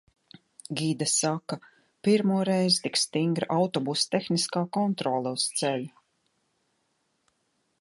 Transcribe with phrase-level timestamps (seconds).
[0.77, 1.57] Gide saka-
[2.07, 5.95] pirmo reizi tik stingra autobusa tehniskā kontrole uz ceļa.